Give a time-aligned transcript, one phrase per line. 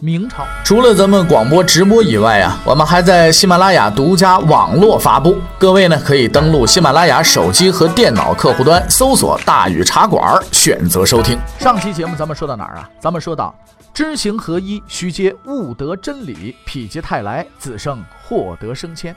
[0.00, 5.38] 明朝除了咱们广播直播以外啊，我们还在喜马拉雅独家网络发布。
[5.58, 11.36] 各位呢可以登录喜马拉雅手机和电脑客户端，搜索“大禹茶馆”，选择收听。
[11.58, 12.88] 上期节目咱们说到哪儿啊？
[13.00, 13.52] 咱们说到
[13.92, 19.14] 知行合一，须皆悟得真理，否极泰来，子胜获得升迁。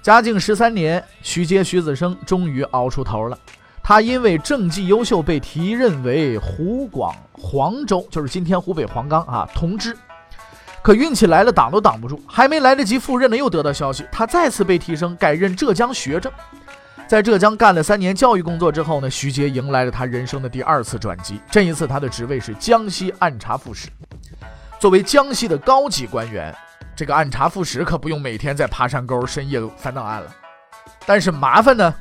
[0.00, 3.36] 嘉靖十三年，徐阶徐子升终于熬出头了。
[3.82, 9.96] 他因为政绩优秀，被提任为湖广黄州，就是今天湖北黄冈啊，同知。
[10.82, 12.22] 可运气来了，挡都挡不住。
[12.26, 16.32] 还没来得及赴任呢，又得到消息，他再次被提升，改任浙江学政。
[17.08, 21.40] 在浙江干了三年教育工作之后呢，徐阶迎来了他人生的第二次转机。
[21.50, 23.88] 这一次，他的职位是江西按察副使。
[24.78, 26.54] 作为江西的高级官员，
[26.94, 30.32] 这个按察副使可不用每天在爬山沟深夜翻档案了。
[31.04, 31.92] 但是麻烦呢？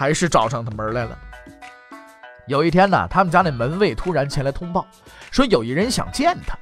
[0.00, 1.18] 还是找上他门来了。
[2.46, 4.86] 有一天呢，他们家那门卫突然前来通报，
[5.30, 6.56] 说有一人想见他。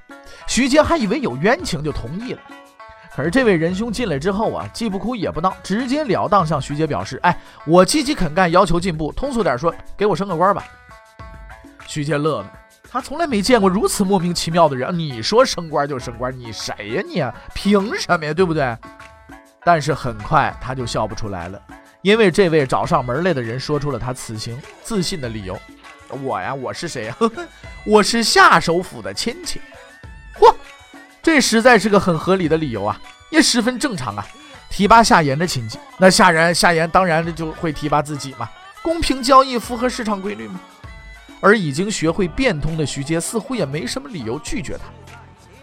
[0.49, 2.41] 徐杰还以为有冤情，就同意了。
[3.15, 9.13] 可是这位仁兄进来之后啊，既不哭也不闹，直截了当向徐杰表示：“哎，我积极肯干，要求进步。
[9.13, 10.65] 通俗点说，给我升个官吧。”
[11.87, 12.53] 徐杰乐了，
[12.91, 14.99] 他从来没见过如此莫名其妙的人。
[14.99, 17.25] 你说升官就升官，你谁呀你？
[17.55, 18.35] 凭什么呀？
[18.35, 18.77] 对不对？
[19.63, 21.63] 但是很快他就笑不出来了。
[22.03, 25.59] 因为这位找上门来的人说出了他此行自信的理由，
[26.23, 27.17] 我呀，我是谁呀？
[27.85, 29.61] 我是夏首府的亲戚。
[30.39, 30.55] 嚯，
[31.21, 34.25] 这实在是个很合理的理由啊，也十分正常啊。
[34.71, 38.49] 提拔夏言的亲戚，那夏然夏言当然就会提拔自己嘛。
[38.83, 40.61] 公平交易，符合市场规律嘛。
[41.41, 44.85] 而已经学会变通的徐阶似乎也没什么理由拒绝他。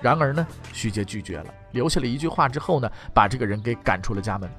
[0.01, 4.49] 然而呢，徐阶拒绝了，留下了一句话之后呢，把这个人给赶出了家门。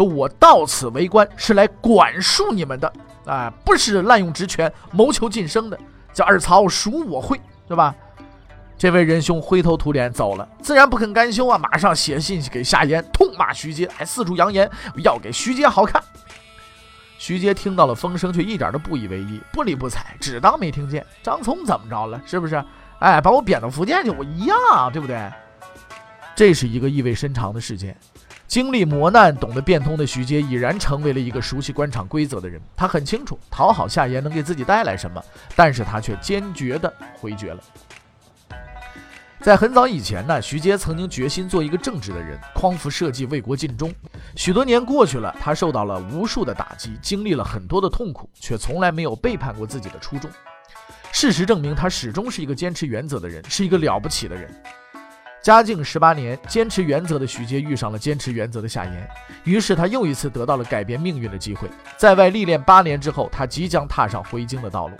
[0.00, 2.90] 说我到此为官是来管束你们的，
[3.26, 5.78] 啊，不是滥用职权谋求晋升的。
[6.10, 7.38] 叫二曹属我会，
[7.68, 7.94] 对吧？
[8.78, 14.68] 这位仁兄灰头土脸走了，自然不肯甘休啊，马上写信给夏言，痛骂徐阶，还四处扬言
[15.04, 16.02] 要给徐阶好看。
[17.18, 21.04] 徐阶听到了风声，却一点都不以为意，不理不睬，只当没听见。
[21.22, 22.18] 张聪怎么着了？
[22.24, 22.64] 是不是？
[23.00, 24.56] 哎，把我贬到福建去，我一样，
[24.90, 25.30] 对不对？
[26.34, 27.94] 这是一个意味深长的事件。
[28.50, 32.60] 经历磨难、懂得变通的徐阶已然成为了一个熟悉官场规则的人。
[32.74, 35.22] 他很清楚讨好夏言能给自己带来什么，
[35.54, 37.62] 但是他却坚决地回绝了。
[39.40, 43.94] 在很早以前呢，徐阶曾经决心做一个正直的人，匡扶社稷，为国尽忠。
[44.34, 50.28] 许多年过去了，他受到了无数的打击，经历了很多的痛苦，却从来没有背叛过自己的初衷。
[51.12, 54.52] 事实证明，他始终是一个坚持原则的人，是一个了不起的人。
[55.42, 59.08] 嘉靖十八年，坚持原则的徐阶遇上了坚持原则的夏言，
[59.44, 61.66] 于是他又一次得到了改变命运的机会。
[61.96, 64.94] 在外历练八年之后，他即将踏上回京的道路。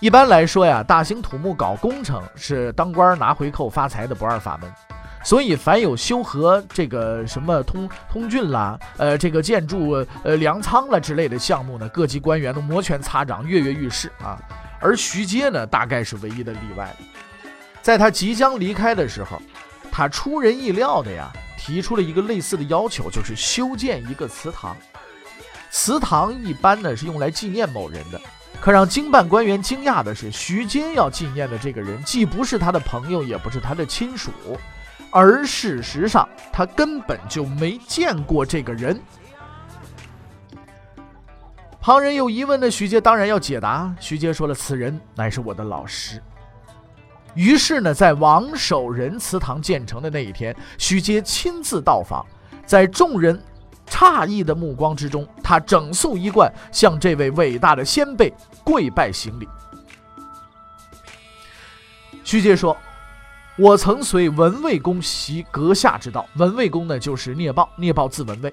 [0.00, 4.70] 一般来说呀，大兴土木搞工程是当官拿回扣发财的不二法门，
[5.24, 14.36] 所以凡有修河这个什么通通郡啦，呃，这个建筑呃粮仓了之类的项目呢，各级官员都摩拳擦掌，跃跃欲试啊。
[14.80, 16.94] 而徐阶呢，大概是唯一的例外。
[17.86, 19.40] 在他即将离开的时候，
[19.92, 24.76] 他出人意料的呀，提出了一个类似的要求，就是修建一个祠堂。
[25.70, 28.20] 祠堂一般呢是用来纪念某人的，
[28.60, 34.32] 可让经办官员惊讶的是，徐阶要纪念的这个人，既不是他的朋友，也不是他的亲属，
[35.12, 39.00] 而事实上他根本就没见过这个人。
[41.80, 46.20] 旁人有疑问的徐阶当然要解答，徐阶说了：“此人乃是我的老师。”
[47.36, 52.24] 于是呢，在王守仁祠堂建成的那一天，徐阶亲自到访，
[52.64, 53.38] 在众人
[53.86, 58.32] 诧异的目光之中，他整肃衣冠，向这位伟大的先辈
[58.64, 59.46] 跪拜行礼。
[62.24, 62.74] 徐阶说
[63.58, 68.52] ：“我曾随文卫公习阁下之道，文卫公呢就是聂豹，聂豹字文卫，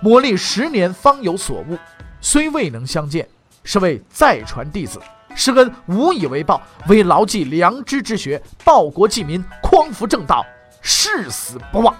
[0.00, 1.78] 磨砺十年方有所悟，
[2.22, 3.28] 虽未能相见，
[3.64, 4.98] 是为再传弟子。”
[5.38, 10.44] 施恩无以为报，为牢记良知之学，报国济民，匡扶正道，
[10.82, 11.96] 誓死不忘。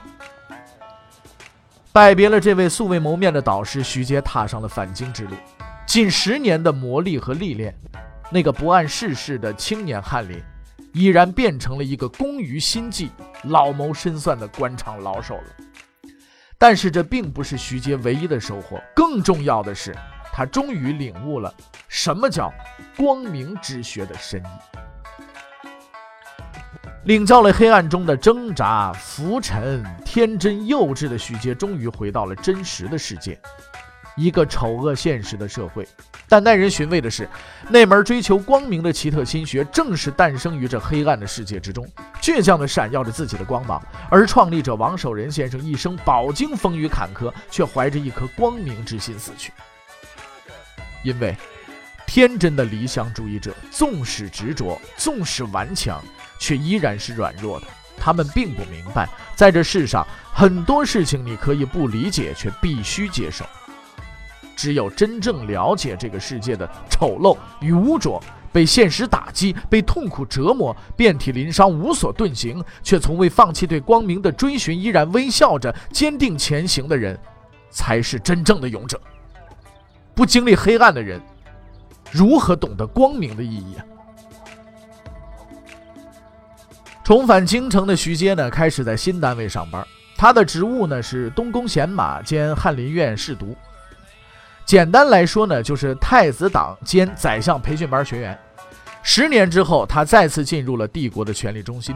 [1.92, 5.36] 拜别了这位素未谋面的导师，徐阶踏上了返京之路。
[5.86, 7.72] 近十年的磨砺和历练，
[8.28, 10.42] 那个不谙世事的青年翰林，
[10.92, 13.08] 已然变成了一个工于心计、
[13.44, 16.18] 老谋深算的官场老手了。
[16.58, 19.94] 但是这并不是徐阶唯一的收获，更重要的是，
[20.38, 21.52] 他终于领悟了
[21.88, 22.54] 什么叫
[22.96, 24.46] 光明之学的深意。
[27.06, 33.36] 领教了黑暗中的挣扎、浮沉、天真幼稚的徐阶，终于回到了真实的世界，
[34.16, 35.84] 一个丑恶现实的社会。
[36.28, 37.28] 但耐人寻味的是，
[37.68, 41.84] 那门追求光明的奇特心学，正是诞生于这黑暗的世界之中，
[42.22, 43.82] 倔强地闪耀着自己的光芒。
[44.08, 49.52] 而创立者王守仁先生一生饱经风雨坎坷，却怀着一颗光明之心死去。
[51.02, 51.36] 因为，
[52.06, 56.02] 天真的理想主义者，纵使执着，纵使顽强。
[56.40, 57.66] 却依然是软弱的。
[57.96, 63.44] 他们并不明白，在这世上很多事情你可以不理解，却必须接受。
[64.54, 68.22] 只有真正了解这个世界的丑陋与污浊，
[68.52, 77.18] 被现实打击，被痛苦折磨，遍体鳞伤，无所遁形，却从未放弃对光明的追寻，依然微笑着坚定前行的人，
[77.68, 79.00] 才是真正的勇者。
[80.18, 81.20] 不经历黑暗的人，
[82.10, 83.86] 如何懂得光明的意义啊？
[87.04, 89.86] 重返京城的徐阶呢，开始在新单位上班。
[90.16, 93.56] 他的职务呢是东宫贤马兼翰林院侍读。
[94.64, 98.36] 简单来说呢，就是太子党兼宰相培训班学员。
[99.04, 101.94] 十年之后，他再次进入了帝国的权力中心。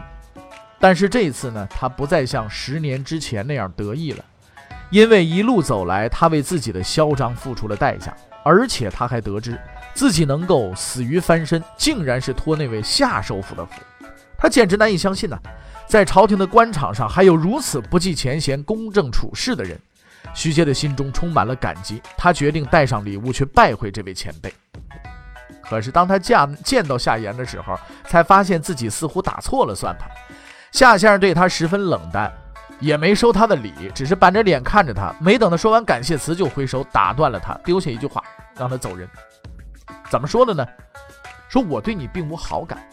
[0.79, 4.25] 但是这一次呢，他不再像十年之前那样得意了，
[4.93, 9.59] 因为一路走来，他为自己的嚣张付出了代价，而且他还得知
[9.95, 13.81] 自己能够死于翻身，竟然是托那位夏首辅的福。
[14.37, 15.39] 他简直难以相信呐，
[15.87, 19.81] 在朝廷的官场上还有如此不计前嫌、公正处事的人。
[20.35, 24.53] 徐阶的心中充满了感激，他决定带上礼物去拜会这位前辈。
[25.63, 30.07] 可是当他见见到夏言的时候，才发现自己似乎打错了算盘。
[30.71, 32.31] 夏先生对他十分冷淡，
[32.83, 35.15] 也没收他的礼，只是板着脸看着他。
[35.21, 38.21] 没等他说完感谢词，就挥手打断了他，丢下一句话，
[38.57, 39.09] 让他走人。
[40.11, 40.67] 怎么说的呢？
[41.49, 42.85] 说我对你并无好感。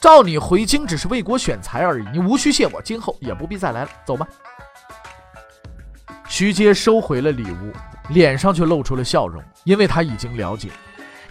[0.00, 4.26] 召你回京只是为国选才而已，你无需谢我，今后也不必再来了，走吧。
[6.28, 7.72] 徐阶收回了礼物，
[8.10, 10.68] 脸上却露出了笑容，因为他已经了解，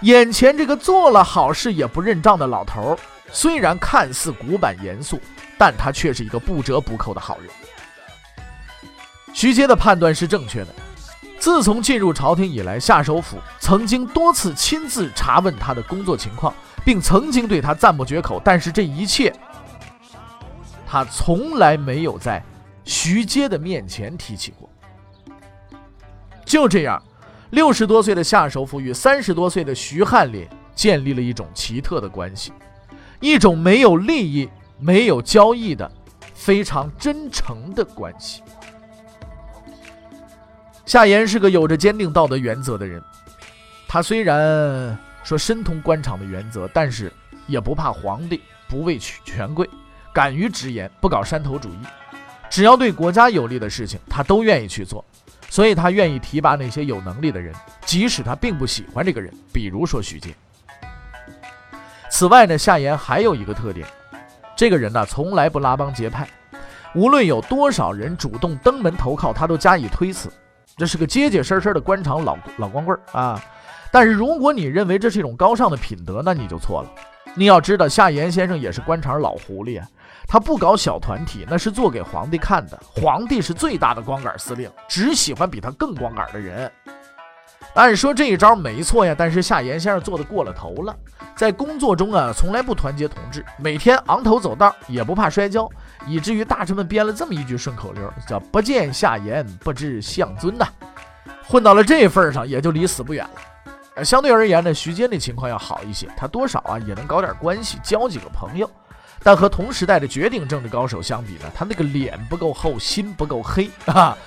[0.01, 2.97] 眼前这个做了好事也不认账的老头，
[3.31, 5.19] 虽然看似古板严肃，
[5.57, 7.49] 但他却是一个不折不扣的好人。
[9.33, 10.67] 徐阶的判断是正确的。
[11.39, 16.53] 自从进入朝廷以来，夏首辅曾经多次亲自查问他的工作情况。
[16.83, 19.31] 并曾经对他赞不绝口，但是这一切，
[20.87, 22.43] 他从来没有在
[22.83, 24.67] 徐阶的面前提起过。
[26.43, 26.99] 就这样，
[27.51, 32.51] 六十多岁的夏首辅与三十多岁的徐翰林建立了一种奇特的关系，
[33.19, 34.49] 一种没有利益、
[34.79, 35.89] 没有交易的
[36.33, 38.41] 非常真诚的关系。
[40.91, 43.01] 夏言是个有着坚定道德原则的人，
[43.87, 44.97] 他虽然。
[45.23, 47.09] 说深通官场的原则，但是
[47.47, 49.69] 也不怕皇帝，不畏取权贵，
[50.11, 51.77] 敢于直言，不搞山头主义。
[52.49, 55.05] 只要对国家有利的事情，他都愿意去做。
[55.49, 57.55] 所以他愿意提拔那些有能力的人，
[57.85, 59.33] 即使他并不喜欢这个人。
[59.53, 60.35] 比如说徐阶。
[62.09, 63.87] 此外呢，夏言还有一个特点，
[64.57, 66.27] 这个人呢从来不拉帮结派，
[66.95, 70.29] 无论有多少人主动登门投靠，他都加以推辞。
[70.77, 73.41] 这是个结结实实的官场老老光棍啊。
[73.91, 76.89] 但是如果你认为这是一种高尚的品德，那你就错了。
[77.35, 79.87] 你要知道，夏言先生也是官场老狐狸啊，
[80.27, 82.79] 他不搞小团体，那是做给皇帝看的。
[82.93, 86.71] 皇帝是最大的光杆司令，只喜欢比他更光杆的人。
[87.73, 90.93] 按说这一招没错呀，但是夏言先生做的过了头了，
[91.35, 95.69] 在工作中啊，从来不团结同志，每天昂头走道，也不怕摔跤，
[96.05, 100.67] 以至于大臣们编了这么一句顺口溜，叫“不见夏言，不知相尊”呐。
[101.47, 104.03] 混到了这份上，也就离死不远了。
[104.03, 108.69] 相对而言呢，徐阶那情况要好一些，他多少啊也能搞点关系，交几个朋友。
[109.23, 114.17] 但和同时代的绝顶政治高手相比呢，他那个脸不够厚，心不够黑啊。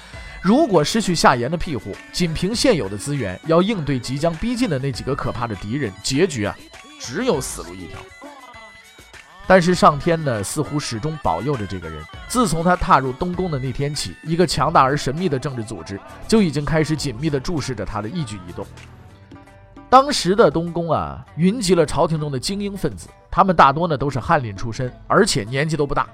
[0.44, 6.54] 如果失去夏言的庇护，仅凭现有的资源，要应对即将逼近的那几个可怕的敌人，结局啊，
[7.00, 7.98] 只有死路一条。
[9.46, 12.04] 但是上天呢，似乎始终保佑着这个人。
[12.28, 15.98] 自从他踏入东宫的那天起，一个强大而神秘的政治组织
[16.28, 18.66] 就已经开始紧密地注视着他的一举一动。
[19.88, 26.06] 当时的东宫啊，云集了朝廷中的精英分子，他们大多呢都是翰林出身，而且年纪都不大，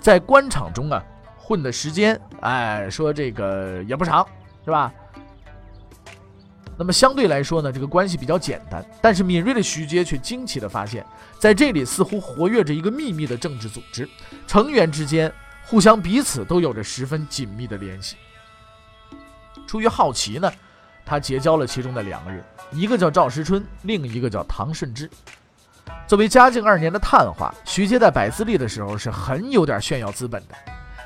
[0.00, 1.04] 在官场中啊
[1.46, 4.26] 混的时间，哎，说这个也不长，
[4.64, 4.90] 是吧？
[6.78, 8.82] 那么相对来说呢，这个关系比较简单。
[9.02, 11.04] 但是敏锐的徐阶却惊奇地发现，
[11.38, 14.08] 在这里似乎活跃着一个秘密的政治组织，
[14.46, 15.30] 成员之间
[15.66, 18.16] 互相彼此都有着十分紧密的联系。
[19.66, 20.50] 出于好奇呢，
[21.04, 25.10] 他结交了其中的两个人，一个叫赵时春，另一个叫唐顺之。
[26.08, 30.54] 作为嘉靖二年的探花，徐阶在摆资历的时候是很有点炫耀资本的。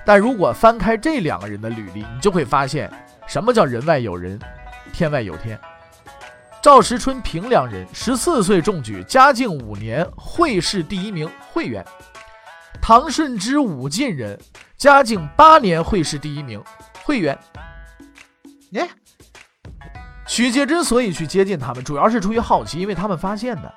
[0.09, 2.91] 但如果翻开这两个人的履历，你就会发现，
[3.27, 4.41] 什么叫人外有人。
[4.91, 5.61] 天外有天，
[6.63, 11.85] 赵时春平凉人，十四岁中举，嘉靖五年会试第一名，会员。
[12.81, 14.41] 唐顺之武进人，
[14.79, 16.59] 嘉靖八年会试第一名，
[17.05, 17.39] 会员。
[18.71, 18.89] 耶，
[20.27, 23.71] 许阶之所以去接近他们，主要是出于好奇，因为他们发现的，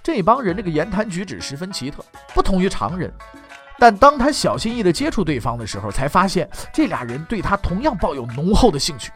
[0.00, 3.12] 这帮人这个言谈举止十分奇特，不同于常人。
[3.82, 9.10] 但当他小心翼翼地接触对方的时候，才发现这俩人对他同样抱有浓厚的兴趣。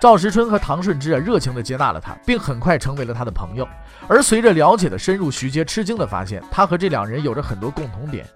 [0.00, 3.68] 赵时春和唐顺之啊，热情地接纳了他，并很快成为了他的朋友。
[4.08, 8.26] 而随着了解的深入，徐阶吃惊地发现，他和这两人有着很多共同点，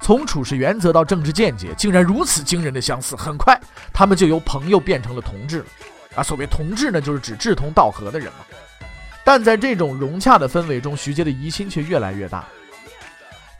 [0.00, 3.14] 从处事原则到政治见解，竟然如此惊人的相似。
[3.14, 3.56] 很快，
[3.92, 5.66] 他们就由朋友变成了同志了。
[6.16, 8.44] 啊，所谓同志呢，就是指志同道合的人嘛。
[9.22, 12.44] 但在这种融洽的氛围中，徐阶的疑心却越来越大。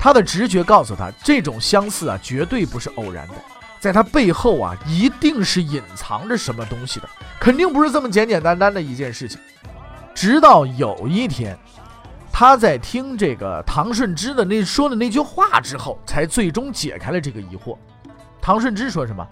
[0.01, 3.35] 他的直觉告诉他，这种相似啊，绝对不是偶然的。
[3.79, 9.39] 在他背后啊，一定是隐藏着什么东西的，肯定不是这么简简单单的一件事情。
[10.15, 11.55] 直到有一天，
[12.33, 17.77] 他在听这个唐顺之的那说的那句话之后，才最终解开了这个疑惑。
[18.41, 19.27] 唐顺之说什么？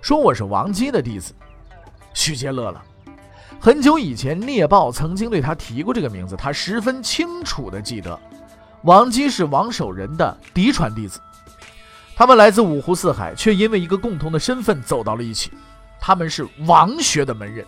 [0.00, 1.34] 说我是王姬的弟子。
[2.14, 2.80] 许杰乐了。
[3.60, 8.18] 很久以前，聂豹曾经对他提过这个名字，他十分清楚的记得，
[8.84, 11.20] 王姬是王守仁的嫡传弟子。
[12.16, 15.52] 他们来自五湖四海，却因为一个共同的身份走到了一起。
[16.00, 17.64] 他们是王学的门人，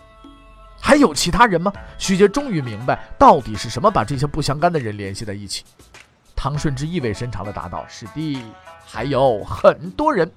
[0.81, 1.73] 还有其他人吗？
[1.99, 5.65] 徐杰终于明白，到底是什么把这些不相干的人联系在一起。
[6.35, 8.43] 唐顺之意味深长地答道：“是的，
[8.85, 10.31] 还有很多人。”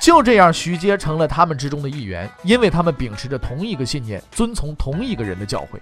[0.00, 5.78] 就这样，徐阶成了他们之中的一员，因为他们秉持着同一个信念，遵从同一个人的教诲。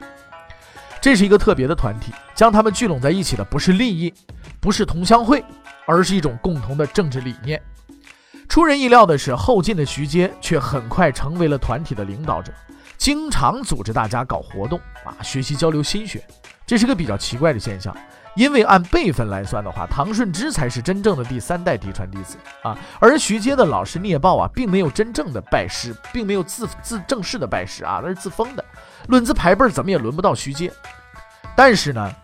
[1.00, 4.12] 这是一个特别的团体，将他们聚拢在一起的不是利益，
[4.61, 5.45] 不是同乡会。
[5.87, 7.61] 而是一种共同的政治理念。
[8.49, 12.52] 出人意料的是，后进的徐阶却很快成为了团体的领导者，
[12.97, 16.23] 经常组织大家搞活动啊，学习交流心学。
[16.64, 17.92] 这是个比较奇怪的现象，
[18.37, 28.64] 因为按辈分来算的话，唐顺之才是真正的第三代嫡传弟子啊，而徐阶的老师聂豹啊，并没有真正的拜师，并没有自自正式的拜师啊，那是自封的。
[29.08, 30.72] 论资排辈，怎么也轮不到徐阶。
[31.56, 32.14] 但是呢？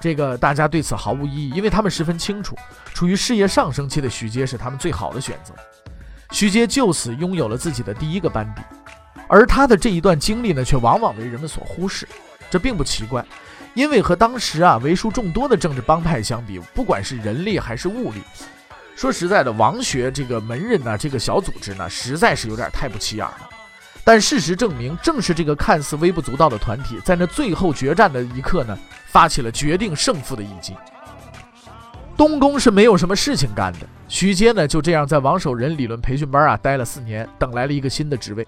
[0.00, 2.56] 这个大家对此毫无异议，因为他们十分清楚，
[2.94, 5.52] 处于事业上升期的徐阶是他们最好的选择。
[6.30, 8.62] 徐阶就此拥有了自己的第一个班底，
[9.28, 12.08] 而他的这一段经历呢，却往往为人们所忽视。
[12.48, 13.24] 这并不奇怪，
[13.74, 18.20] 因为和当时啊为数众多的政治帮派相比，不管是人力还是物力，
[18.94, 23.48] 说实在的，王学这个门人呢，这个小组织呢，实在是有点太不起眼了。
[24.04, 28.76] 但事实证明，正是这个看似微不足道的团体，在那最后决战的一刻呢，
[29.06, 30.74] 发起了决定胜负的一击。
[32.16, 38.46] 东宫是没有什么事情干的，徐阶呢就这样在王守仁理论培训班啊待了四年，等来了一个新的职位。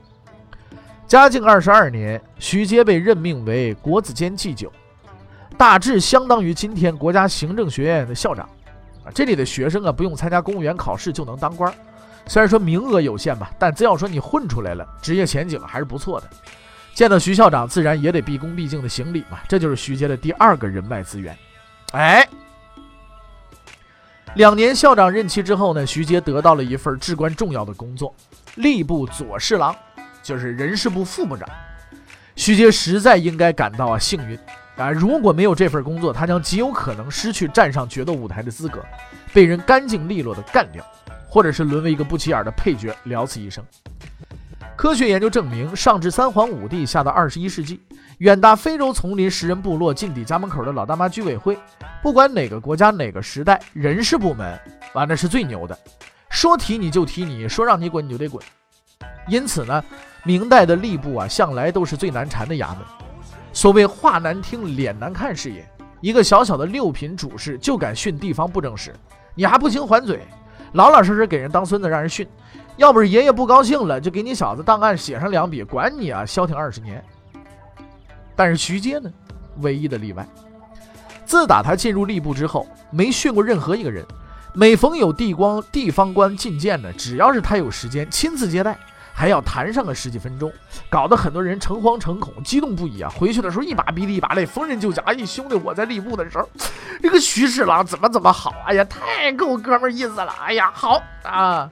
[1.07, 4.73] 嘉靖二十二年，徐阶被任命为国子监祭酒，
[5.57, 8.49] 大致相当于今天国家行政学院的校长。
[9.05, 11.73] 啊，这里的学生啊不用参加公务员考试就能当官。
[12.27, 16.31] 虽然说名额有限吧，但只要说你混出来了，职业前景还是不错的。
[16.95, 19.41] 见到徐校长，自然也得毕恭毕敬的行礼嘛。
[19.47, 21.37] 这就是徐阶的第二个人脉资源。
[21.93, 22.27] 哎，
[24.37, 28.15] 两年校长任期之后呢，徐阶得到了一份至关重要的工作——
[28.57, 29.77] 吏部左侍郎，
[30.23, 31.47] 就是人事部副部长。
[32.37, 34.39] 徐阶实在应该感到啊幸运
[34.77, 34.91] 啊！
[34.91, 38.85] 如果没有这份工作，他将极有可能失去站上决斗舞台的资格，
[39.33, 40.85] 被人干净利落的干掉。
[41.27, 43.65] 或者是沦为一个不起眼的配角，了此一生。
[44.77, 47.81] 科学研究证明，上至三皇五帝，下到二十一世纪，
[48.19, 51.59] 远大非洲丛林食人部落近抵家门口的老大妈居委会，
[52.01, 54.57] 不管哪个国家哪个时代，人事部门
[54.93, 55.77] 完那是最牛的，
[56.31, 58.41] 说提你就提你，说让你滚你就得滚。
[59.27, 59.83] 因此呢，
[60.23, 62.79] 明代的吏部啊，向来都是最难缠的衙门。
[63.55, 65.67] 所谓话难听，脸难看是也。
[66.01, 68.93] 一个小小的六品主事就敢训地方布政使，
[69.35, 70.21] 你还不行还嘴？
[70.73, 72.29] 老老实实给人当孙子，让人训，
[72.77, 77.03] 要不是爷爷不高兴了，就给你小子档案写上两笔，管你啊消停二十年。
[78.35, 79.09] 但是徐阶呢，
[79.61, 80.27] 唯一的例外。
[81.25, 84.05] 自打他进入吏部之后，没训过任何一个人。
[84.53, 88.77] 每逢有地光地方官觐见呢，只要是他有时间，亲自接待，
[89.17, 90.53] 还要谈上个十几分钟，
[90.91, 93.09] 搞得很多人诚惶诚恐、激动不已啊！
[93.09, 96.49] 回去的时候一把鼻涕一把泪，逢人就讲：“哎，兄弟，我在吏部的时候，
[97.01, 98.53] 这个徐侍郎怎么怎么好？
[98.67, 100.35] 哎呀，太够哥们意思了！
[100.45, 101.71] 哎呀，好啊！”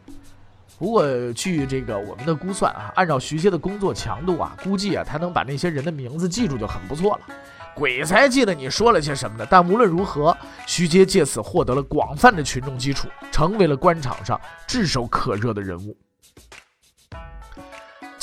[0.78, 7.34] 不过据这个我们的估算啊，按照徐阶的工作强度啊，估计啊他能把那些人的名字记住就很不错了。
[7.74, 9.46] 鬼才记得你说了些什么呢？
[9.50, 15.96] 但无论如何，徐阶借此获得了广泛的群众基础，成为了官场上炙手可热的人物。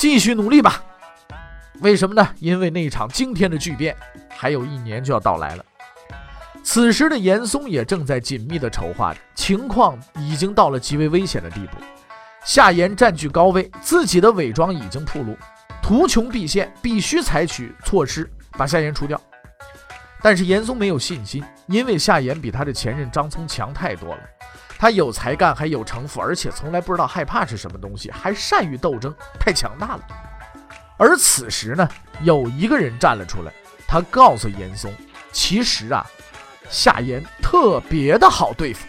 [0.00, 0.82] 继续努力吧！
[1.82, 2.26] 为什么呢？
[2.38, 3.94] 因为那场惊天的巨变
[4.30, 5.64] 还有一年就要到来了。
[6.64, 11.76] 此时的严嵩也正在紧密的筹划着，情况已经到了极为危险的地步。
[12.46, 15.36] 夏言占据高位，自己的伪装已经暴露，
[15.82, 19.20] 图穷匕现，必须采取措施把夏言除掉。
[20.22, 24.20] 但是严嵩没有信心，因为夏言比他的前任张聪强太多了。
[24.80, 30.00] 他有才干，还有城府，而且从来不知道害怕是什么东西，还善于斗争，太强大了。
[30.96, 31.86] 而此时呢，
[32.22, 33.52] 有一个人站了出来，
[33.86, 34.90] 他告诉严嵩，
[35.32, 36.06] 其实啊，
[36.70, 38.86] 夏言特别的好对付。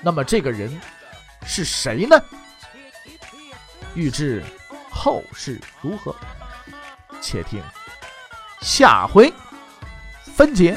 [0.00, 0.80] 那么这个人。
[1.46, 2.20] 是谁呢？
[3.94, 4.42] 欲知
[4.90, 6.14] 后事如何，
[7.22, 7.62] 且听
[8.60, 9.32] 下回
[10.36, 10.76] 分解。